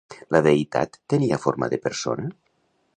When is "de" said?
1.75-1.83